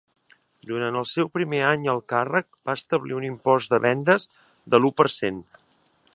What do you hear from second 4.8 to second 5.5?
l'u per cent.